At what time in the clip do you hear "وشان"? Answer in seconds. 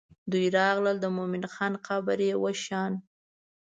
2.43-2.93